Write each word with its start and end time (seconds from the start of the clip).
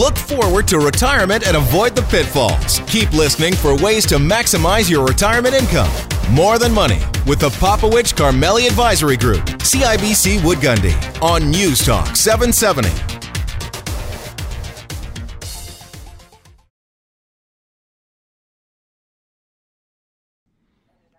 Look 0.00 0.16
forward 0.16 0.66
to 0.68 0.78
retirement 0.78 1.46
and 1.46 1.58
avoid 1.58 1.94
the 1.94 2.00
pitfalls. 2.00 2.80
Keep 2.86 3.12
listening 3.12 3.52
for 3.52 3.76
ways 3.76 4.06
to 4.06 4.14
maximize 4.14 4.88
your 4.88 5.04
retirement 5.06 5.54
income. 5.54 5.90
More 6.30 6.58
Than 6.58 6.72
Money 6.72 7.00
with 7.26 7.38
the 7.38 7.50
Popowich 7.50 8.14
Karmali 8.14 8.66
Advisory 8.66 9.18
Group, 9.18 9.40
CIBC 9.58 10.42
Wood 10.42 10.56
Gundy, 10.56 10.94
on 11.20 11.50
News 11.50 11.84
Talk 11.84 12.16
770. 12.16 12.88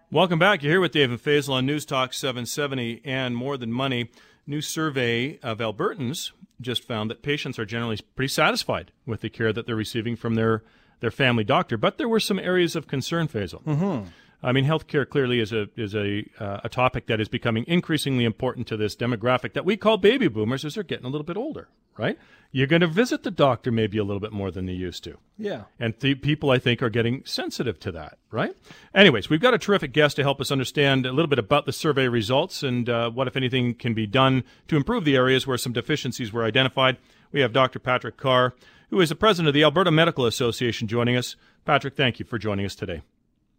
Welcome 0.09 0.39
back. 0.39 0.63
You're 0.63 0.71
here 0.71 0.81
with 0.81 0.91
Dave 0.91 1.11
and 1.11 1.23
Faisal 1.23 1.53
on 1.53 1.67
News 1.67 1.85
Talk 1.85 2.13
770 2.13 3.01
and 3.05 3.35
More 3.35 3.57
Than 3.57 3.71
Money. 3.71 4.09
New 4.51 4.61
survey 4.61 5.39
of 5.41 5.59
Albertans 5.59 6.31
just 6.59 6.83
found 6.83 7.09
that 7.09 7.23
patients 7.23 7.57
are 7.57 7.65
generally 7.65 7.97
pretty 8.17 8.27
satisfied 8.27 8.91
with 9.05 9.21
the 9.21 9.29
care 9.29 9.53
that 9.53 9.65
they're 9.65 9.77
receiving 9.77 10.17
from 10.17 10.35
their, 10.35 10.61
their 10.99 11.09
family 11.09 11.45
doctor, 11.45 11.77
but 11.77 11.97
there 11.97 12.09
were 12.09 12.19
some 12.19 12.37
areas 12.37 12.75
of 12.75 12.85
concern, 12.85 13.29
Faisal. 13.29 13.63
Mm-hmm. 13.63 14.09
I 14.43 14.51
mean, 14.51 14.65
healthcare 14.65 15.07
clearly 15.07 15.39
is 15.39 15.53
a 15.53 15.67
is 15.75 15.93
a 15.93 16.25
uh, 16.39 16.61
a 16.63 16.69
topic 16.69 17.07
that 17.07 17.19
is 17.19 17.27
becoming 17.27 17.63
increasingly 17.67 18.25
important 18.25 18.67
to 18.67 18.77
this 18.77 18.95
demographic 18.95 19.53
that 19.53 19.65
we 19.65 19.77
call 19.77 19.97
baby 19.97 20.27
boomers 20.27 20.65
as 20.65 20.75
they're 20.75 20.83
getting 20.83 21.05
a 21.05 21.09
little 21.09 21.25
bit 21.25 21.37
older, 21.37 21.67
right? 21.97 22.17
You're 22.51 22.67
going 22.67 22.81
to 22.81 22.87
visit 22.87 23.23
the 23.23 23.31
doctor 23.31 23.71
maybe 23.71 23.97
a 23.97 24.03
little 24.03 24.19
bit 24.19 24.33
more 24.33 24.51
than 24.51 24.65
they 24.65 24.73
used 24.73 25.05
to. 25.05 25.17
Yeah. 25.37 25.63
And 25.79 25.93
the 25.99 26.15
people 26.15 26.49
I 26.49 26.59
think 26.59 26.81
are 26.81 26.89
getting 26.89 27.23
sensitive 27.23 27.79
to 27.81 27.91
that, 27.93 28.17
right? 28.29 28.55
Anyways, 28.93 29.29
we've 29.29 29.39
got 29.39 29.53
a 29.53 29.57
terrific 29.57 29.93
guest 29.93 30.17
to 30.17 30.23
help 30.23 30.41
us 30.41 30.51
understand 30.51 31.05
a 31.05 31.13
little 31.13 31.29
bit 31.29 31.39
about 31.39 31.65
the 31.65 31.71
survey 31.71 32.09
results 32.09 32.61
and 32.61 32.89
uh, 32.89 33.09
what, 33.09 33.27
if 33.27 33.37
anything, 33.37 33.73
can 33.75 33.93
be 33.93 34.05
done 34.05 34.43
to 34.67 34.75
improve 34.75 35.05
the 35.05 35.15
areas 35.15 35.47
where 35.47 35.57
some 35.57 35.71
deficiencies 35.71 36.33
were 36.33 36.43
identified. 36.43 36.97
We 37.31 37.39
have 37.39 37.53
Dr. 37.53 37.79
Patrick 37.79 38.17
Carr, 38.17 38.53
who 38.89 38.99
is 38.99 39.09
the 39.09 39.15
president 39.15 39.47
of 39.47 39.53
the 39.53 39.63
Alberta 39.63 39.91
Medical 39.91 40.25
Association, 40.25 40.89
joining 40.89 41.15
us. 41.15 41.37
Patrick, 41.63 41.95
thank 41.95 42.19
you 42.19 42.25
for 42.25 42.37
joining 42.37 42.65
us 42.65 42.75
today. 42.75 43.01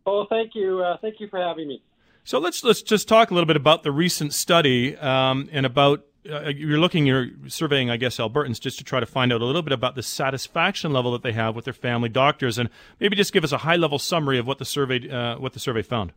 Oh, 0.06 0.26
thank 0.28 0.54
you. 0.54 0.82
Uh, 0.82 0.96
thank 1.00 1.20
you 1.20 1.28
for 1.28 1.38
having 1.38 1.68
me. 1.68 1.82
So 2.24 2.38
let's 2.38 2.62
let's 2.62 2.82
just 2.82 3.08
talk 3.08 3.30
a 3.30 3.34
little 3.34 3.46
bit 3.46 3.56
about 3.56 3.82
the 3.82 3.90
recent 3.90 4.32
study 4.32 4.96
um, 4.98 5.48
and 5.50 5.66
about 5.66 6.04
uh, 6.30 6.48
you're 6.48 6.78
looking 6.78 7.04
you're 7.04 7.30
surveying 7.48 7.90
I 7.90 7.96
guess 7.96 8.18
Albertans 8.18 8.60
just 8.60 8.78
to 8.78 8.84
try 8.84 9.00
to 9.00 9.06
find 9.06 9.32
out 9.32 9.40
a 9.40 9.44
little 9.44 9.62
bit 9.62 9.72
about 9.72 9.96
the 9.96 10.04
satisfaction 10.04 10.92
level 10.92 11.10
that 11.12 11.22
they 11.22 11.32
have 11.32 11.56
with 11.56 11.64
their 11.64 11.74
family 11.74 12.08
doctors 12.08 12.58
and 12.58 12.70
maybe 13.00 13.16
just 13.16 13.32
give 13.32 13.42
us 13.42 13.50
a 13.50 13.58
high 13.58 13.74
level 13.74 13.98
summary 13.98 14.38
of 14.38 14.46
what 14.46 14.58
the 14.58 14.64
survey 14.64 15.08
uh, 15.10 15.36
what 15.38 15.52
the 15.52 15.58
survey 15.58 15.82
found. 15.82 16.12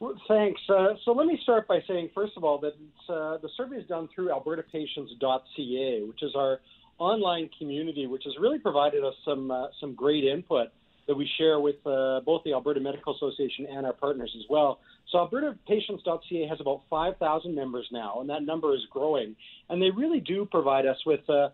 Well, 0.00 0.20
thanks. 0.28 0.60
Uh, 0.68 0.94
so 1.04 1.12
let 1.12 1.26
me 1.26 1.38
start 1.42 1.68
by 1.68 1.80
saying 1.86 2.10
first 2.12 2.32
of 2.36 2.42
all 2.42 2.58
that 2.58 2.74
uh, 3.08 3.38
the 3.38 3.48
survey 3.56 3.76
is 3.76 3.86
done 3.86 4.08
through 4.12 4.28
AlbertaPatients.ca, 4.28 6.02
which 6.02 6.22
is 6.22 6.34
our 6.36 6.60
online 6.98 7.50
community, 7.56 8.08
which 8.08 8.24
has 8.24 8.34
really 8.40 8.58
provided 8.58 9.04
us 9.04 9.14
some 9.24 9.52
uh, 9.52 9.66
some 9.80 9.94
great 9.94 10.24
input 10.24 10.68
that 11.08 11.16
we 11.16 11.28
share 11.38 11.58
with 11.58 11.76
uh, 11.86 12.20
both 12.24 12.44
the 12.44 12.52
Alberta 12.52 12.80
Medical 12.80 13.16
Association 13.16 13.66
and 13.68 13.84
our 13.84 13.94
partners 13.94 14.32
as 14.38 14.44
well. 14.48 14.78
So 15.10 15.18
AlbertaPatients.ca 15.18 16.46
has 16.48 16.60
about 16.60 16.82
5,000 16.90 17.54
members 17.54 17.88
now, 17.90 18.20
and 18.20 18.28
that 18.28 18.42
number 18.42 18.74
is 18.74 18.82
growing. 18.90 19.34
And 19.70 19.82
they 19.82 19.90
really 19.90 20.20
do 20.20 20.44
provide 20.44 20.86
us 20.86 20.98
with 21.06 21.20
uh, 21.30 21.48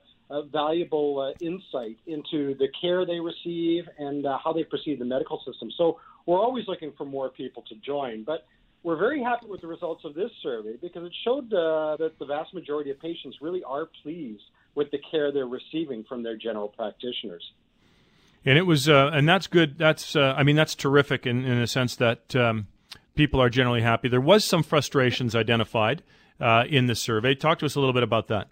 valuable 0.52 1.20
uh, 1.20 1.44
insight 1.44 1.96
into 2.06 2.56
the 2.58 2.66
care 2.80 3.06
they 3.06 3.20
receive 3.20 3.84
and 3.96 4.27
uh, 4.27 4.38
how 4.42 4.52
they 4.52 4.64
perceive 4.64 4.98
the 4.98 5.05
medical 5.05 5.41
system. 5.46 5.70
So 5.78 6.00
we're 6.27 6.41
always 6.41 6.64
looking 6.66 6.92
for 6.98 7.05
more 7.05 7.28
people 7.28 7.62
to 7.68 7.77
join. 7.77 8.24
But 8.24 8.46
we're 8.83 8.98
very 8.98 9.22
happy 9.22 9.46
with 9.46 9.61
the 9.61 9.68
results 9.68 10.05
of 10.05 10.14
this 10.14 10.30
survey 10.42 10.74
because 10.83 11.05
it 11.05 11.12
showed 11.24 11.46
uh, 11.55 11.96
that 11.98 12.12
the 12.18 12.27
vast 12.27 12.52
majority 12.55 12.91
of 12.91 13.00
patients 13.00 13.39
really 13.41 13.62
are 13.64 13.89
pleased 14.02 14.42
with 14.74 14.91
the 14.91 14.98
care 15.11 15.30
they're 15.30 15.46
receiving 15.46 16.05
from 16.08 16.22
their 16.22 16.36
general 16.36 16.68
practitioners. 16.68 17.42
And 18.45 18.59
it 18.59 18.62
was, 18.62 18.89
uh, 18.89 19.11
and 19.12 19.28
that's 19.28 19.47
good. 19.47 19.78
That's, 19.78 20.14
uh, 20.14 20.34
I 20.37 20.42
mean, 20.42 20.56
that's 20.56 20.75
terrific 20.75 21.27
in, 21.27 21.45
in 21.45 21.61
the 21.61 21.67
sense 21.67 21.97
that 21.97 22.37
um, 22.37 22.67
people 23.14 23.41
are 23.41 23.48
generally 23.48 23.83
happy. 23.83 24.08
There 24.08 24.20
was 24.20 24.45
some 24.45 24.63
frustrations 24.63 25.35
identified 25.35 26.02
uh, 26.41 26.64
in 26.68 26.86
the 26.86 26.95
survey. 26.95 27.35
Talk 27.35 27.58
to 27.61 27.67
us 27.67 27.74
a 27.74 27.80
little 27.80 27.95
bit 27.95 28.02
about 28.02 28.29
that. 28.29 28.48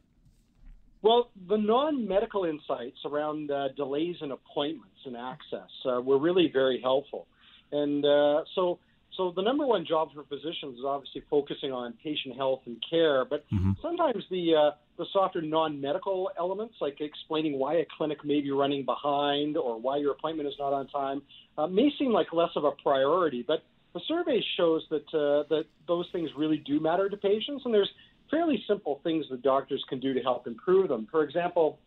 Well, 1.03 1.31
the 1.49 1.59
non-medical 1.59 2.45
insights 2.45 2.99
around 3.05 3.51
uh, 3.51 3.69
delays 3.77 4.17
in 4.21 4.31
appointments 4.31 5.01
and 5.05 5.17
access 5.17 5.69
uh, 5.85 6.01
were 6.01 6.19
really 6.19 6.49
very 6.53 6.81
helpful, 6.81 7.27
and 7.73 8.05
uh, 8.05 8.45
so 8.55 8.79
so 9.17 9.33
the 9.35 9.43
number 9.43 9.67
one 9.67 9.85
job 9.87 10.09
for 10.15 10.23
physicians 10.25 10.79
is 10.79 10.85
obviously 10.87 11.23
focusing 11.29 11.71
on 11.71 11.95
patient 12.03 12.37
health 12.37 12.61
and 12.67 12.83
care, 12.89 13.25
but 13.25 13.45
mm-hmm. 13.51 13.73
sometimes 13.83 14.25
the 14.31 14.55
uh, 14.55 14.77
the 14.97 15.07
softer 15.13 15.43
non-medical 15.43 16.31
elements, 16.39 16.75
like 16.81 17.01
explaining 17.01 17.59
why 17.59 17.75
a 17.75 17.85
clinic 17.97 18.25
may 18.25 18.41
be 18.41 18.51
running 18.51 18.85
behind 18.85 19.57
or 19.57 19.79
why 19.79 19.99
your 19.99 20.13
appointment 20.13 20.49
is 20.49 20.55
not 20.59 20.73
on 20.73 20.87
time, 20.89 21.23
uh, 21.59 21.67
may 21.67 21.91
seem 21.99 22.13
like 22.13 22.33
less 22.33 22.51
of 22.57 22.65
a 22.65 22.71
priority. 22.83 23.45
But 23.47 23.63
the 23.93 24.01
survey 24.09 24.43
shows 24.57 24.83
that 24.91 25.07
uh, 25.15 25.49
that 25.51 25.65
those 25.87 26.07
things 26.13 26.31
really 26.37 26.63
do 26.67 26.81
matter 26.81 27.11
to 27.11 27.17
patients, 27.17 27.63
and 27.65 27.75
there's 27.75 27.91
fairly 28.31 28.65
simple 28.67 29.01
things 29.03 29.27
that 29.31 29.43
doctors 29.43 29.85
can 29.91 30.01
do 30.01 30.15
to 30.15 30.21
help 30.21 30.47
improve 30.47 30.89
them. 30.89 31.07
For 31.11 31.23
example, 31.23 31.79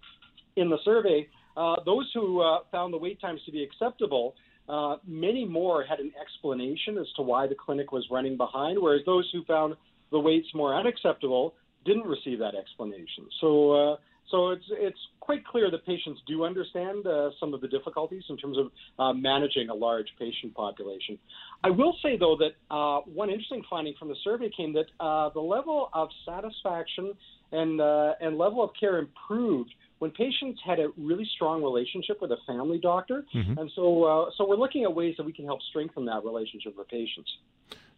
in 0.56 0.69
the 0.69 0.78
survey, 0.85 1.28
uh, 1.58 1.78
those 1.85 2.09
who 2.14 2.41
uh, 2.41 2.59
found 2.72 2.94
the 2.94 2.97
wait 2.97 3.19
times 3.19 3.41
to 3.46 3.52
be 3.52 3.64
acceptable 3.64 4.35
uh, 4.68 4.98
many 5.06 5.46
more 5.46 5.84
had 5.84 6.00
an 6.00 6.12
explanation 6.20 6.98
as 6.98 7.08
to 7.16 7.22
why 7.22 7.48
the 7.48 7.56
clinic 7.56 7.92
was 7.92 8.06
running 8.09 8.38
behind, 8.38 8.80
whereas 8.80 9.02
those 9.06 9.30
who 9.31 9.44
found 9.46 9.76
the 10.12 10.20
waits 10.20 10.48
more 10.53 10.76
unacceptable 10.76 11.53
didn't 11.86 12.06
receive 12.06 12.40
that 12.40 12.56
explanation. 12.56 13.28
So, 13.42 13.72
uh, 13.72 13.96
so 14.31 14.50
it's 14.50 14.66
it's 14.72 14.98
quite 15.20 15.46
clear 15.46 15.70
that 15.70 15.86
patients 15.86 16.20
do 16.28 16.46
understand 16.46 17.06
uh, 17.06 17.30
some 17.40 17.53
of 17.53 17.62
the 17.62 17.68
difficulties 17.68 18.24
in 18.28 18.38
terms 18.38 18.58
of 18.58 18.72
uh, 18.98 19.14
managing 19.14 19.70
a 19.70 19.74
large 19.74 20.08
patient 20.18 20.56
population. 20.56 21.20
I 21.64 21.70
will 21.70 21.96
say 22.02 22.18
though 22.18 22.36
that 22.38 22.74
uh, 22.74 23.02
one 23.02 23.30
interesting 23.30 23.64
finding 23.70 23.94
from 24.00 24.08
the 24.08 24.16
survey 24.24 24.50
came 24.56 24.74
that 24.74 24.88
uh, 25.00 25.30
the 25.30 25.42
level 25.42 25.90
of 25.94 26.09
satisfaction 26.26 27.14
and 27.52 27.80
and 28.20 28.38
level 28.38 28.64
of 28.64 28.72
care 28.80 28.97
improved 28.97 29.74
when 30.00 30.11
patients 30.11 30.59
had 30.66 30.79
a 30.79 30.89
really 30.97 31.28
strong 31.35 31.63
relationship 31.63 32.22
with 32.22 32.31
a 32.31 32.38
family 32.45 32.79
doctor, 32.79 33.25
mm-hmm. 33.33 33.57
and 33.57 33.72
so 33.75 34.03
uh, 34.03 34.29
so 34.38 34.47
we're 34.47 34.56
looking 34.56 34.83
at 34.83 34.94
ways 34.94 35.16
that 35.17 35.25
we 35.25 35.33
can 35.33 35.45
help 35.45 35.61
strengthen 35.69 36.06
that 36.06 36.23
relationship 36.23 36.78
with 36.78 36.88
patients. 36.88 37.31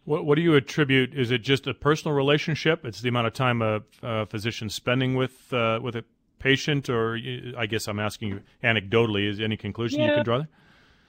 What, 0.04 0.24
what 0.24 0.36
do 0.36 0.42
you 0.42 0.54
attribute? 0.54 1.12
Is 1.12 1.30
it 1.30 1.42
just 1.42 1.66
a 1.66 1.74
personal 1.74 2.16
relationship? 2.16 2.84
It's 2.84 3.02
the 3.02 3.10
amount 3.10 3.26
of 3.26 3.34
time 3.34 3.60
a, 3.60 3.82
a 4.02 4.26
physician 4.26 4.70
spending 4.70 5.16
with 5.16 5.52
uh, 5.52 5.80
with 5.82 5.96
a 5.96 6.04
patient, 6.38 6.88
or 6.88 7.18
I 7.56 7.66
guess 7.66 7.88
I'm 7.88 7.98
asking 7.98 8.28
you 8.28 8.40
anecdotally. 8.62 9.28
Is 9.28 9.40
any 9.40 9.56
conclusion 9.56 10.00
yeah, 10.00 10.06
you 10.06 10.14
can 10.14 10.24
draw 10.24 10.38
there? 10.38 10.48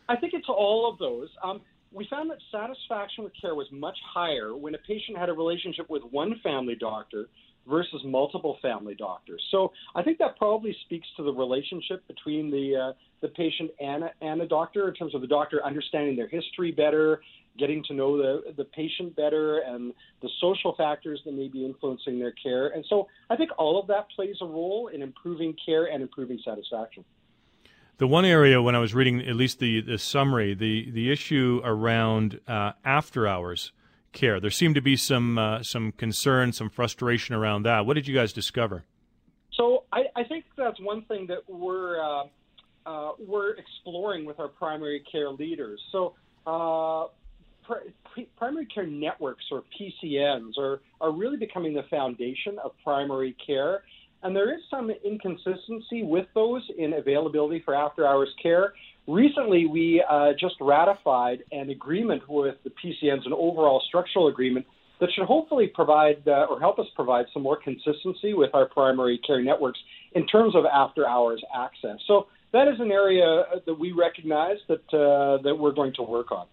I 0.10 0.16
think 0.16 0.34
it's 0.34 0.50
all 0.50 0.92
of 0.92 0.98
those. 0.98 1.30
Um, 1.44 1.62
we 1.92 2.08
found 2.10 2.30
that 2.30 2.38
satisfaction 2.52 3.24
with 3.24 3.34
care 3.40 3.56
was 3.56 3.68
much 3.72 3.98
higher 4.14 4.56
when 4.56 4.76
a 4.76 4.78
patient 4.80 5.18
had 5.18 5.30
a 5.30 5.34
relationship 5.34 5.90
with 5.90 6.04
one 6.12 6.40
family 6.44 6.76
doctor 6.76 7.30
versus 7.70 8.02
multiple 8.06 8.58
family 8.62 8.96
doctors. 8.96 9.42
So 9.52 9.72
I 9.96 10.04
think 10.04 10.18
that 10.20 10.38
probably 10.38 10.76
speaks 10.86 11.08
to 11.18 11.24
the 11.24 11.32
relationship 11.34 12.06
between 12.08 12.50
the 12.50 12.76
uh, 12.76 12.94
the 13.22 13.30
patient 13.30 13.72
and 13.80 14.06
a, 14.06 14.12
and 14.22 14.42
a 14.42 14.48
doctor 14.48 14.88
in 14.88 14.94
terms 14.94 15.14
of 15.14 15.22
the 15.22 15.28
doctor 15.28 15.64
understanding 15.64 16.16
their 16.16 16.28
history 16.28 16.72
better, 16.72 17.22
getting 17.58 17.84
to 17.86 17.94
know 17.94 18.18
the 18.18 18.54
the 18.58 18.66
patient 18.66 19.16
better, 19.16 19.60
and 19.60 19.94
the 20.22 20.30
social 20.40 20.76
factors 20.76 21.22
that 21.26 21.34
may 21.34 21.48
be 21.48 21.66
influencing 21.66 22.20
their 22.20 22.32
care. 22.32 22.70
And 22.70 22.86
so 22.90 23.08
I 23.30 23.36
think 23.36 23.52
all 23.58 23.80
of 23.80 23.88
that 23.88 24.10
plays 24.16 24.38
a 24.42 24.46
role 24.46 24.90
in 24.94 25.02
improving 25.02 25.56
care 25.66 25.86
and 25.86 26.02
improving 26.02 26.40
satisfaction. 26.44 27.04
The 27.98 28.08
one 28.08 28.24
area 28.24 28.62
when 28.62 28.76
I 28.76 28.80
was 28.80 28.94
reading 28.94 29.28
at 29.28 29.36
least 29.36 29.60
the, 29.60 29.82
the 29.82 29.98
summary, 29.98 30.54
the, 30.54 30.90
the 30.90 31.12
issue 31.12 31.60
around 31.66 32.40
uh, 32.48 32.72
after 32.86 33.28
hours 33.28 33.74
care. 34.12 34.40
There 34.40 34.52
seemed 34.52 34.76
to 34.76 34.82
be 34.82 34.96
some 34.96 35.38
uh, 35.38 35.64
some 35.64 35.92
concern, 35.92 36.52
some 36.52 36.70
frustration 36.70 37.36
around 37.36 37.64
that. 37.64 37.86
What 37.86 37.96
did 37.96 38.08
you 38.08 38.16
guys 38.16 38.34
discover? 38.34 38.84
So 39.54 39.84
I, 39.92 40.04
I 40.16 40.24
think 40.24 40.46
that's 40.58 40.80
one 40.80 41.04
thing 41.04 41.28
that 41.28 41.40
we're 41.48 42.02
uh, 42.02 42.24
uh, 42.86 43.12
we're 43.20 43.56
exploring 43.56 44.26
with 44.26 44.40
our 44.40 44.48
primary 44.48 45.04
care 45.12 45.30
leaders. 45.30 45.82
So 45.92 46.16
uh, 46.48 47.08
pr- 47.64 48.22
primary 48.38 48.66
care 48.68 48.88
networks 48.88 49.46
or 49.52 49.64
PCNs 49.80 50.58
are 50.58 50.82
are 51.02 51.12
really 51.12 51.38
becoming 51.38 51.74
the 51.74 51.84
foundation 51.90 52.58
of 52.64 52.72
primary 52.84 53.36
care. 53.46 53.84
And 54.22 54.36
there 54.36 54.54
is 54.54 54.60
some 54.70 54.92
inconsistency 55.06 56.04
with 56.04 56.26
those 56.36 56.62
in 56.78 56.94
availability 56.94 57.62
for 57.64 57.74
after 57.74 58.06
hours 58.06 58.30
care. 58.42 58.74
Recently, 59.08 59.66
we 59.66 60.04
uh, 60.08 60.34
just 60.40 60.56
ratified 60.62 61.40
an 61.52 61.70
agreement 61.70 62.24
with 62.30 62.56
the 62.64 62.70
PCNs, 62.70 63.26
an 63.26 63.34
overall 63.34 63.82
structural 63.88 64.28
agreement 64.28 64.66
that 65.00 65.10
should 65.16 65.26
hopefully 65.26 65.68
provide 65.74 66.28
uh, 66.28 66.46
or 66.50 66.60
help 66.60 66.78
us 66.78 66.86
provide 66.96 67.26
some 67.34 67.42
more 67.42 67.58
consistency 67.58 68.34
with 68.34 68.54
our 68.54 68.68
primary 68.68 69.20
care 69.26 69.42
networks 69.42 69.80
in 70.14 70.28
terms 70.28 70.56
of 70.56 70.66
after 70.66 71.08
hours 71.08 71.42
access. 71.56 71.98
So 72.06 72.28
that 72.54 72.68
is 72.68 72.80
an 72.80 72.92
area 72.92 73.44
that 73.66 73.74
we 73.74 73.92
recognize 73.92 74.58
that 74.68 74.84
uh, 74.94 75.42
that 75.44 75.56
we're 75.56 75.72
going 75.72 75.94
to 75.96 76.04
work 76.04 76.32
on. 76.32 76.48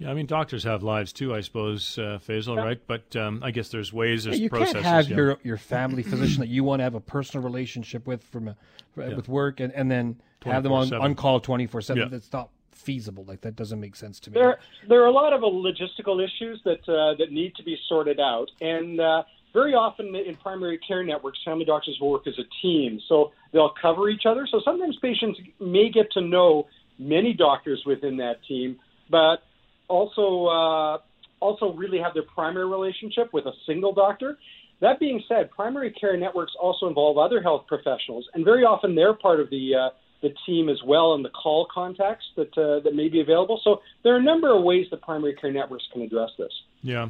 Yeah, 0.00 0.10
I 0.10 0.14
mean, 0.14 0.24
doctors 0.24 0.64
have 0.64 0.82
lives 0.82 1.12
too, 1.12 1.34
I 1.34 1.42
suppose, 1.42 1.98
uh, 1.98 2.18
Faisal, 2.26 2.56
yeah. 2.56 2.62
right? 2.62 2.80
But 2.86 3.14
um, 3.16 3.42
I 3.44 3.50
guess 3.50 3.68
there's 3.68 3.92
ways, 3.92 4.24
there's 4.24 4.38
yeah, 4.38 4.44
you 4.44 4.48
processes. 4.48 4.72
can't 4.72 4.86
have 4.86 5.08
yeah. 5.10 5.16
your 5.16 5.38
your 5.42 5.56
family 5.58 6.02
physician 6.02 6.40
that 6.40 6.48
you 6.48 6.64
want 6.64 6.80
to 6.80 6.84
have 6.84 6.94
a 6.94 7.00
personal 7.00 7.44
relationship 7.44 8.06
with 8.06 8.24
from 8.24 8.48
a, 8.48 8.56
with 8.96 9.28
work, 9.28 9.60
and, 9.60 9.70
and 9.74 9.90
then 9.90 10.18
have 10.42 10.62
them 10.62 10.72
on, 10.72 10.92
on 10.94 11.14
call 11.14 11.38
twenty 11.38 11.66
four 11.66 11.82
seven. 11.82 12.10
That's 12.10 12.32
not 12.32 12.48
feasible. 12.72 13.24
Like 13.24 13.42
that 13.42 13.56
doesn't 13.56 13.78
make 13.78 13.94
sense 13.94 14.18
to 14.20 14.30
me. 14.30 14.40
There, 14.40 14.58
there 14.88 15.02
are 15.02 15.06
a 15.06 15.12
lot 15.12 15.34
of 15.34 15.42
logistical 15.42 16.24
issues 16.24 16.62
that 16.64 16.88
uh, 16.88 17.14
that 17.18 17.30
need 17.30 17.54
to 17.56 17.62
be 17.62 17.76
sorted 17.86 18.18
out, 18.18 18.50
and 18.62 18.98
uh, 18.98 19.22
very 19.52 19.74
often 19.74 20.14
in 20.16 20.34
primary 20.36 20.78
care 20.78 21.04
networks, 21.04 21.40
family 21.44 21.66
doctors 21.66 21.98
will 22.00 22.10
work 22.10 22.26
as 22.26 22.38
a 22.38 22.48
team, 22.62 23.00
so 23.06 23.32
they'll 23.52 23.74
cover 23.82 24.08
each 24.08 24.24
other. 24.24 24.46
So 24.50 24.62
sometimes 24.64 24.96
patients 25.02 25.38
may 25.60 25.90
get 25.90 26.10
to 26.12 26.22
know 26.22 26.68
many 26.98 27.34
doctors 27.34 27.82
within 27.84 28.16
that 28.16 28.42
team, 28.48 28.78
but 29.10 29.42
also 29.90 30.46
uh, 30.46 30.98
also 31.40 31.74
really 31.74 31.98
have 31.98 32.14
their 32.14 32.28
primary 32.34 32.66
relationship 32.66 33.32
with 33.32 33.46
a 33.46 33.52
single 33.66 33.92
doctor. 33.92 34.38
That 34.80 34.98
being 34.98 35.22
said, 35.28 35.50
primary 35.50 35.90
care 35.90 36.16
networks 36.16 36.52
also 36.58 36.86
involve 36.88 37.18
other 37.18 37.42
health 37.42 37.66
professionals, 37.66 38.26
and 38.32 38.44
very 38.44 38.64
often 38.64 38.94
they're 38.94 39.12
part 39.12 39.40
of 39.40 39.50
the 39.50 39.74
uh, 39.74 39.90
the 40.22 40.30
team 40.46 40.68
as 40.68 40.78
well 40.86 41.14
and 41.14 41.24
the 41.24 41.30
call 41.30 41.66
contacts 41.72 42.24
that 42.36 42.56
uh, 42.56 42.80
that 42.80 42.94
may 42.94 43.08
be 43.08 43.20
available. 43.20 43.60
So 43.62 43.82
there 44.02 44.14
are 44.14 44.18
a 44.18 44.22
number 44.22 44.54
of 44.56 44.62
ways 44.62 44.86
that 44.90 45.02
primary 45.02 45.34
care 45.34 45.52
networks 45.52 45.84
can 45.92 46.02
address 46.02 46.30
this. 46.38 46.52
Yeah. 46.82 47.08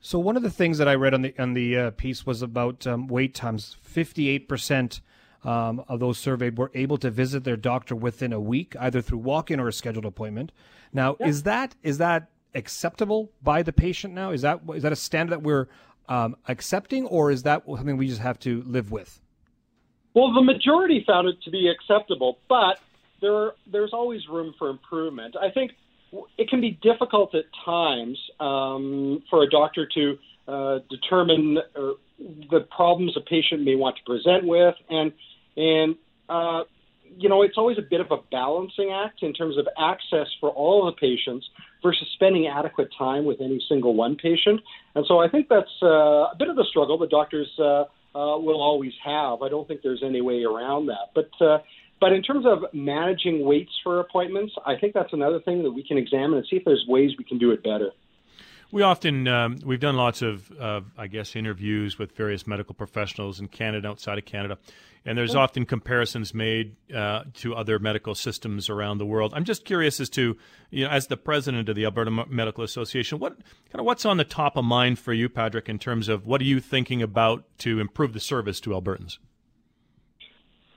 So 0.00 0.18
one 0.18 0.36
of 0.36 0.42
the 0.42 0.50
things 0.50 0.78
that 0.78 0.88
I 0.88 0.94
read 0.94 1.14
on 1.14 1.22
the 1.22 1.34
on 1.38 1.54
the 1.54 1.78
uh, 1.78 1.90
piece 1.92 2.26
was 2.26 2.42
about 2.42 2.86
um, 2.86 3.06
wait 3.06 3.34
times. 3.34 3.76
Fifty 3.82 4.28
eight 4.28 4.48
percent 4.48 5.00
um, 5.44 5.84
of 5.88 6.00
those 6.00 6.18
surveyed 6.18 6.56
were 6.56 6.70
able 6.74 6.98
to 6.98 7.10
visit 7.10 7.44
their 7.44 7.56
doctor 7.56 7.94
within 7.94 8.32
a 8.32 8.40
week, 8.40 8.74
either 8.78 9.00
through 9.00 9.18
walk 9.18 9.50
in 9.50 9.60
or 9.60 9.68
a 9.68 9.72
scheduled 9.72 10.04
appointment. 10.04 10.52
Now, 10.92 11.16
yeah. 11.18 11.26
is 11.28 11.42
that 11.44 11.74
is 11.82 11.98
that 11.98 12.28
acceptable 12.54 13.30
by 13.42 13.62
the 13.62 13.72
patient? 13.72 14.14
Now, 14.14 14.30
is 14.30 14.42
that 14.42 14.60
is 14.74 14.82
that 14.82 14.92
a 14.92 14.96
standard 14.96 15.32
that 15.32 15.42
we're 15.42 15.68
um, 16.08 16.36
accepting, 16.48 17.06
or 17.06 17.30
is 17.30 17.42
that 17.44 17.64
something 17.66 17.96
we 17.96 18.08
just 18.08 18.20
have 18.20 18.38
to 18.40 18.62
live 18.66 18.90
with? 18.90 19.20
Well, 20.14 20.32
the 20.34 20.42
majority 20.42 21.04
found 21.06 21.28
it 21.28 21.40
to 21.42 21.50
be 21.50 21.68
acceptable, 21.68 22.38
but 22.48 22.78
there 23.20 23.52
there's 23.70 23.92
always 23.92 24.28
room 24.28 24.54
for 24.58 24.68
improvement. 24.68 25.36
I 25.40 25.50
think 25.50 25.72
it 26.36 26.48
can 26.48 26.60
be 26.60 26.78
difficult 26.82 27.34
at 27.34 27.44
times 27.64 28.18
um, 28.38 29.22
for 29.30 29.42
a 29.42 29.48
doctor 29.48 29.88
to 29.94 30.18
uh, 30.46 30.78
determine 30.90 31.58
uh, 31.74 31.92
the 32.50 32.60
problems 32.74 33.16
a 33.16 33.20
patient 33.20 33.62
may 33.62 33.74
want 33.74 33.96
to 33.96 34.02
present 34.04 34.46
with, 34.46 34.74
and 34.88 35.12
and 35.56 35.96
uh, 36.28 36.62
you 37.16 37.28
know 37.28 37.42
it's 37.42 37.58
always 37.58 37.78
a 37.78 37.82
bit 37.82 38.00
of 38.00 38.10
a 38.10 38.18
balancing 38.30 38.90
act 38.92 39.22
in 39.22 39.32
terms 39.32 39.58
of 39.58 39.66
access 39.78 40.28
for 40.40 40.50
all 40.50 40.86
the 40.86 40.92
patients 40.92 41.48
versus 41.82 42.06
spending 42.14 42.46
adequate 42.46 42.88
time 42.96 43.24
with 43.24 43.40
any 43.40 43.60
single 43.68 43.94
one 43.94 44.16
patient. 44.16 44.60
And 44.94 45.04
so 45.06 45.18
I 45.18 45.28
think 45.28 45.48
that's 45.48 45.70
uh, 45.82 45.86
a 45.86 46.34
bit 46.38 46.48
of 46.48 46.56
the 46.56 46.64
struggle 46.70 46.98
that 46.98 47.10
doctors 47.10 47.48
uh, 47.58 47.62
uh, 48.14 48.38
will 48.38 48.60
always 48.60 48.92
have. 49.04 49.42
I 49.42 49.48
don't 49.48 49.66
think 49.66 49.80
there's 49.82 50.02
any 50.04 50.20
way 50.20 50.44
around 50.44 50.86
that. 50.86 51.10
But 51.14 51.30
uh, 51.44 51.58
but 52.00 52.12
in 52.12 52.22
terms 52.22 52.46
of 52.46 52.64
managing 52.72 53.44
waits 53.44 53.70
for 53.84 54.00
appointments, 54.00 54.52
I 54.66 54.76
think 54.76 54.92
that's 54.92 55.12
another 55.12 55.40
thing 55.40 55.62
that 55.62 55.70
we 55.70 55.84
can 55.84 55.98
examine 55.98 56.38
and 56.38 56.46
see 56.50 56.56
if 56.56 56.64
there's 56.64 56.84
ways 56.88 57.12
we 57.16 57.24
can 57.24 57.38
do 57.38 57.52
it 57.52 57.62
better. 57.62 57.92
We 58.72 58.80
often 58.80 59.28
um, 59.28 59.58
we've 59.66 59.80
done 59.80 59.96
lots 59.96 60.22
of 60.22 60.50
uh, 60.58 60.80
I 60.96 61.06
guess 61.06 61.36
interviews 61.36 61.98
with 61.98 62.16
various 62.16 62.46
medical 62.46 62.74
professionals 62.74 63.38
in 63.38 63.48
Canada, 63.48 63.88
outside 63.88 64.16
of 64.16 64.24
Canada, 64.24 64.56
and 65.04 65.18
there's 65.18 65.34
often 65.34 65.66
comparisons 65.66 66.32
made 66.32 66.74
uh, 66.90 67.24
to 67.34 67.54
other 67.54 67.78
medical 67.78 68.14
systems 68.14 68.70
around 68.70 68.96
the 68.96 69.04
world. 69.04 69.34
I'm 69.36 69.44
just 69.44 69.66
curious 69.66 70.00
as 70.00 70.08
to 70.10 70.38
you 70.70 70.84
know, 70.86 70.90
as 70.90 71.08
the 71.08 71.18
president 71.18 71.68
of 71.68 71.76
the 71.76 71.84
Alberta 71.84 72.10
Medical 72.30 72.64
Association, 72.64 73.18
what 73.18 73.36
kind 73.36 73.80
of 73.80 73.84
what's 73.84 74.06
on 74.06 74.16
the 74.16 74.24
top 74.24 74.56
of 74.56 74.64
mind 74.64 74.98
for 74.98 75.12
you, 75.12 75.28
Patrick, 75.28 75.68
in 75.68 75.78
terms 75.78 76.08
of 76.08 76.26
what 76.26 76.40
are 76.40 76.44
you 76.44 76.58
thinking 76.58 77.02
about 77.02 77.44
to 77.58 77.78
improve 77.78 78.14
the 78.14 78.20
service 78.20 78.58
to 78.60 78.70
Albertans? 78.70 79.18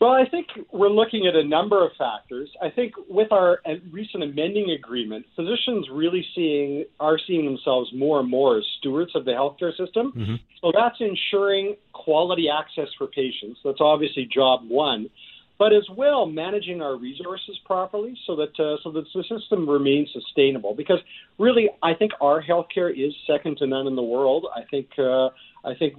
Well, 0.02 0.12
I 0.12 0.26
think 0.30 0.48
we're 0.74 0.90
looking 0.90 1.26
at 1.26 1.36
a 1.36 1.44
number 1.44 1.84
of 1.86 1.92
factors. 1.98 2.50
I 2.62 2.70
think 2.70 2.94
with 3.10 3.32
our 3.32 3.60
recent 3.92 4.24
amending 4.24 4.72
agreement, 4.72 5.26
physicians 5.36 5.88
really 5.92 6.26
seeing 6.36 6.86
are 7.00 7.18
seeing 7.26 7.46
themselves 7.46 7.92
more 7.96 8.20
and 8.20 8.30
more 8.30 8.58
as 8.58 8.66
stewards 8.80 9.12
of 9.16 9.24
the 9.26 9.32
healthcare 9.32 9.72
system. 9.76 10.12
Mm-hmm. 10.16 10.36
So 10.62 10.72
that's 10.78 10.98
ensuring 11.00 11.78
quality 11.94 12.48
access 12.50 12.90
for 12.98 13.08
patients. 13.08 13.60
That's 13.64 13.80
obviously 13.80 14.28
job 14.32 14.62
one, 14.68 15.10
but 15.58 15.74
as 15.74 15.88
well 15.96 16.26
managing 16.26 16.82
our 16.82 16.98
resources 16.98 17.58
properly 17.66 18.18
so 18.28 18.36
that 18.36 18.60
uh, 18.60 18.78
so 18.84 18.92
that 18.92 19.06
the 19.14 19.24
system 19.24 19.70
remains 19.70 20.10
sustainable. 20.14 20.74
Because 20.76 21.00
really, 21.38 21.70
I 21.82 21.94
think 21.94 22.12
our 22.22 22.44
healthcare 22.44 22.92
is 22.92 23.14
second 23.28 23.58
to 23.58 23.68
none 23.68 23.88
in 23.88 23.96
the 23.96 24.04
world. 24.04 24.46
I 24.56 24.62
think. 24.70 24.88
Uh, 24.98 25.30
I 25.66 25.74
think 25.74 25.96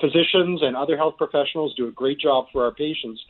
physicians 0.00 0.60
and 0.62 0.76
other 0.76 0.96
health 0.96 1.14
professionals 1.18 1.74
do 1.76 1.88
a 1.88 1.90
great 1.90 2.20
job 2.20 2.46
for 2.52 2.64
our 2.64 2.70
patients, 2.72 3.20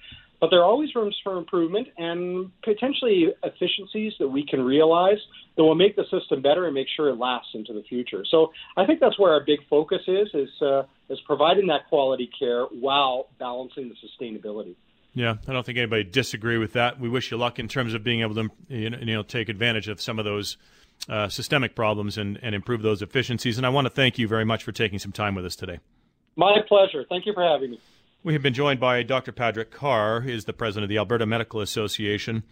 but 0.40 0.50
there 0.50 0.60
are 0.60 0.64
always 0.64 0.94
rooms 0.94 1.16
for 1.22 1.36
improvement 1.36 1.88
and 1.98 2.50
potentially 2.62 3.28
efficiencies 3.42 4.12
that 4.18 4.28
we 4.28 4.44
can 4.46 4.62
realize 4.62 5.18
that 5.56 5.62
will 5.62 5.74
make 5.74 5.96
the 5.96 6.04
system 6.10 6.42
better 6.42 6.66
and 6.66 6.74
make 6.74 6.86
sure 6.96 7.08
it 7.08 7.16
lasts 7.16 7.50
into 7.54 7.72
the 7.72 7.82
future. 7.82 8.24
So 8.30 8.52
I 8.76 8.86
think 8.86 9.00
that's 9.00 9.18
where 9.18 9.32
our 9.32 9.44
big 9.44 9.60
focus 9.68 10.00
is 10.06 10.28
is 10.34 10.50
uh, 10.62 10.82
is 11.08 11.18
providing 11.26 11.66
that 11.68 11.88
quality 11.88 12.28
care 12.38 12.64
while 12.66 13.28
balancing 13.38 13.90
the 13.90 14.24
sustainability. 14.24 14.76
Yeah, 15.12 15.36
I 15.48 15.52
don't 15.52 15.66
think 15.66 15.78
anybody 15.78 16.04
disagree 16.04 16.58
with 16.58 16.74
that. 16.74 17.00
We 17.00 17.08
wish 17.08 17.30
you 17.30 17.36
luck 17.36 17.58
in 17.58 17.68
terms 17.68 17.94
of 17.94 18.04
being 18.04 18.20
able 18.20 18.34
to 18.36 18.50
you 18.68 18.90
know 18.90 19.22
take 19.22 19.48
advantage 19.48 19.88
of 19.88 20.00
some 20.00 20.18
of 20.18 20.24
those 20.24 20.56
uh, 21.08 21.28
systemic 21.28 21.74
problems 21.74 22.18
and, 22.18 22.38
and 22.42 22.54
improve 22.54 22.82
those 22.82 23.02
efficiencies. 23.02 23.56
And 23.56 23.66
I 23.66 23.70
want 23.70 23.86
to 23.86 23.90
thank 23.90 24.18
you 24.18 24.28
very 24.28 24.44
much 24.44 24.62
for 24.62 24.72
taking 24.72 24.98
some 24.98 25.12
time 25.12 25.34
with 25.34 25.44
us 25.44 25.56
today. 25.56 25.80
My 26.36 26.58
pleasure. 26.68 27.04
Thank 27.08 27.26
you 27.26 27.32
for 27.32 27.42
having 27.42 27.72
me. 27.72 27.80
We 28.22 28.34
have 28.34 28.42
been 28.42 28.54
joined 28.54 28.80
by 28.80 29.02
Dr. 29.02 29.32
Patrick 29.32 29.70
Carr, 29.70 30.22
is 30.22 30.44
the 30.44 30.52
president 30.52 30.84
of 30.84 30.88
the 30.90 30.98
Alberta 30.98 31.24
Medical 31.24 31.60
Association, 31.60 32.42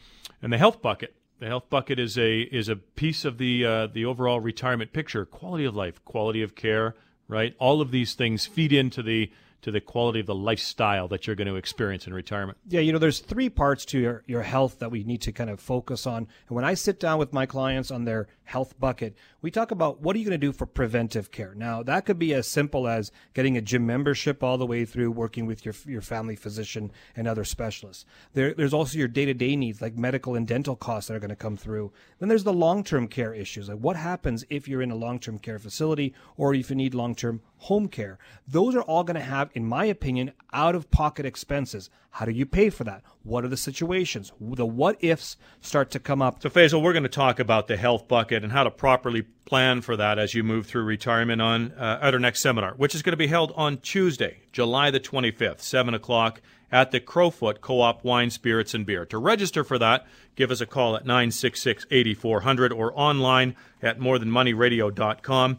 and 0.41 0.53
the 0.53 0.59
Health 0.59 0.81
Bucket. 0.81 1.15
The 1.41 1.47
Health 1.47 1.71
Bucket 1.71 1.99
is 1.99 2.19
a 2.19 2.41
is 2.41 2.69
a 2.69 2.77
piece 2.77 3.25
of 3.25 3.39
the 3.39 3.65
uh, 3.65 3.87
the 3.87 4.05
overall 4.05 4.41
retirement 4.41 4.93
picture: 4.93 5.25
quality 5.25 5.65
of 5.65 5.77
life, 5.77 6.03
quality 6.05 6.43
of 6.43 6.55
care. 6.55 6.97
Right, 7.29 7.55
all 7.59 7.83
of 7.83 7.91
these 7.91 8.15
things 8.15 8.47
feed 8.47 8.73
into 8.73 9.03
the 9.03 9.31
to 9.63 9.71
the 9.71 9.81
quality 9.81 10.21
of 10.21 10.27
the 10.27 10.35
lifestyle 10.35 11.09
that 11.09 11.27
you're 11.27 11.37
going 11.37 11.49
to 11.49 11.57
experience 11.57 12.07
in 12.07 12.15
retirement. 12.15 12.59
Yeah, 12.69 12.81
you 12.81 12.93
know, 12.93 12.99
there's 12.99 13.19
three 13.19 13.49
parts 13.49 13.85
to 13.87 13.99
your, 13.99 14.23
your 14.27 14.43
health 14.43 14.79
that 14.79 14.91
we 14.91 15.03
need 15.05 15.21
to 15.23 15.33
kind 15.33 15.51
of 15.51 15.61
focus 15.61 16.07
on. 16.07 16.29
And 16.49 16.57
when 16.57 16.65
I 16.65 16.75
sit 16.75 17.01
down 17.01 17.19
with 17.19 17.33
my 17.33 17.47
clients 17.47 17.91
on 17.91 18.05
their 18.05 18.29
health 18.45 18.79
bucket, 18.79 19.17
we 19.43 19.51
talk 19.51 19.71
about 19.71 20.01
what 20.01 20.15
are 20.15 20.19
you 20.19 20.25
going 20.25 20.41
to 20.41 20.47
do 20.47 20.53
for 20.53 20.67
preventive 20.67 21.31
care. 21.31 21.55
Now, 21.55 21.83
that 21.83 22.07
could 22.07 22.19
be 22.19 22.35
as 22.35 22.47
simple 22.47 22.87
as 22.87 23.11
getting 23.35 23.57
a 23.57 23.61
gym 23.61 23.85
membership 23.85 24.43
all 24.43 24.59
the 24.59 24.67
way 24.67 24.85
through 24.85 25.11
working 25.11 25.45
with 25.45 25.65
your, 25.65 25.75
your 25.87 26.03
family 26.03 26.37
physician 26.37 26.93
and 27.17 27.27
other 27.27 27.45
specialists. 27.45 28.05
There, 28.35 28.55
there's 28.55 28.75
also 28.75 28.97
your 28.97 29.09
day 29.09 29.25
to 29.25 29.35
day 29.35 29.57
needs 29.57 29.83
like 29.83 29.97
medical 29.97 30.35
and 30.35 30.47
dental 30.47 30.77
costs 30.77 31.09
that 31.09 31.15
are 31.15 31.21
going 31.21 31.31
to 31.31 31.37
come 31.37 31.57
through. 31.57 31.93
Then 32.21 32.29
there's 32.29 32.45
the 32.45 32.53
long 32.53 32.85
term 32.85 33.09
care 33.09 33.35
issues. 33.35 33.69
Like 33.69 33.79
what 33.79 33.97
happens 33.97 34.45
if 34.51 34.69
you're 34.69 34.83
in 34.83 34.91
a 34.91 34.97
long 34.97 35.19
term 35.19 35.39
care 35.39 35.59
facility 35.59 36.15
or 36.37 36.55
if 36.55 36.71
you 36.71 36.77
need 36.77 36.95
long 36.95 37.15
term 37.15 37.41
home 37.59 37.89
care. 37.89 38.19
Those 38.47 38.75
are 38.75 38.83
all 38.83 39.05
going 39.05 39.17
to 39.17 39.21
have, 39.21 39.48
in 39.55 39.67
my 39.67 39.85
opinion, 39.85 40.33
out 40.53 40.75
of 40.75 40.91
pocket 40.91 41.27
expenses. 41.27 41.91
How 42.11 42.25
do 42.25 42.33
you 42.33 42.47
pay 42.47 42.71
for 42.71 42.85
that? 42.85 43.03
What 43.23 43.45
are 43.45 43.49
the 43.49 43.57
situations? 43.57 44.33
The 44.41 44.67
what 44.67 44.97
ifs 45.01 45.37
start 45.61 45.91
to 45.93 46.01
come 46.01 46.23
up. 46.23 46.43
So, 46.43 46.49
Faisal, 46.49 46.83
we're 46.83 46.93
going 46.93 47.03
to 47.03 47.09
talk 47.09 47.39
about 47.39 47.69
the 47.69 47.77
health 47.77 48.09
bucket 48.09 48.43
and 48.43 48.53
how 48.53 48.65
to 48.65 48.71
properly 48.71 49.23
plan 49.45 49.83
for 49.83 49.97
that 49.97 50.19
as 50.19 50.35
you 50.35 50.43
move 50.43 50.67
through 50.67 50.85
retirement 50.85 51.41
on 51.41 51.73
uh, 51.73 51.99
at 52.03 52.15
our 52.15 52.21
next 52.21 52.41
seminar, 52.41 52.75
which 52.77 52.95
is 52.95 53.03
going 53.03 53.13
to 53.13 53.19
be 53.19 53.29
held 53.29 53.53
on 53.57 53.79
Tuesday, 53.79 54.41
July 54.53 54.91
the 54.91 55.01
25th, 55.01 55.61
7 55.61 55.95
o'clock 55.95 56.41
at 56.71 56.91
the 56.91 57.01
Crowfoot 57.01 57.61
Co-op 57.61 58.05
Wine, 58.05 58.31
Spirits, 58.31 58.75
and 58.75 58.85
Beer. 58.85 59.07
To 59.07 59.19
register 59.19 59.65
for 59.65 59.79
that, 59.79 60.07
give 60.37 60.51
us 60.51 60.61
a 60.61 60.67
call 60.67 60.97
at 60.97 61.05
966-8400 61.05 62.77
or 62.77 62.93
online 62.99 63.57
at 63.83 63.99
morethanmoneyradio.com. 63.99 65.59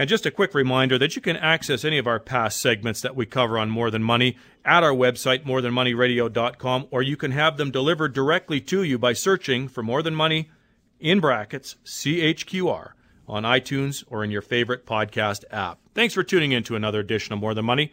And 0.00 0.08
just 0.08 0.24
a 0.24 0.30
quick 0.30 0.54
reminder 0.54 0.96
that 0.96 1.14
you 1.14 1.20
can 1.20 1.36
access 1.36 1.84
any 1.84 1.98
of 1.98 2.06
our 2.06 2.18
past 2.18 2.58
segments 2.58 3.02
that 3.02 3.14
we 3.14 3.26
cover 3.26 3.58
on 3.58 3.68
More 3.68 3.90
Than 3.90 4.02
Money 4.02 4.38
at 4.64 4.82
our 4.82 4.94
website, 4.94 5.44
morethanmoneyradio.com, 5.44 6.88
or 6.90 7.02
you 7.02 7.18
can 7.18 7.32
have 7.32 7.58
them 7.58 7.70
delivered 7.70 8.14
directly 8.14 8.62
to 8.62 8.82
you 8.82 8.98
by 8.98 9.12
searching 9.12 9.68
for 9.68 9.82
More 9.82 10.02
Than 10.02 10.14
Money 10.14 10.48
in 11.00 11.20
brackets 11.20 11.76
CHQR 11.84 12.92
on 13.28 13.42
iTunes 13.42 14.02
or 14.08 14.24
in 14.24 14.30
your 14.30 14.40
favorite 14.40 14.86
podcast 14.86 15.44
app. 15.50 15.78
Thanks 15.94 16.14
for 16.14 16.22
tuning 16.22 16.52
in 16.52 16.62
to 16.62 16.76
another 16.76 17.00
edition 17.00 17.34
of 17.34 17.38
More 17.38 17.52
Than 17.52 17.66
Money. 17.66 17.92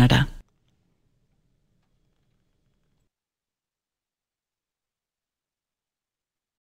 Canada. 0.01 0.40